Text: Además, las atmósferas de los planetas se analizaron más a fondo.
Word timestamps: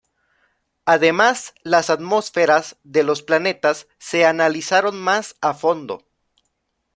Además, 0.85 1.53
las 1.61 1.91
atmósferas 1.91 2.75
de 2.83 3.03
los 3.03 3.21
planetas 3.21 3.85
se 3.99 4.25
analizaron 4.25 4.99
más 4.99 5.35
a 5.41 5.53
fondo. 5.53 6.07